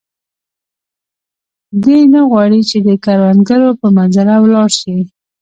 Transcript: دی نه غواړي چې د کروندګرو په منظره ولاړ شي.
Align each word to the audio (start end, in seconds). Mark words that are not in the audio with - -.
دی 1.83 1.99
نه 2.13 2.21
غواړي 2.29 2.61
چې 2.69 2.77
د 2.87 2.89
کروندګرو 3.05 3.69
په 3.79 3.87
منظره 3.97 4.35
ولاړ 4.43 4.69
شي. 4.79 4.97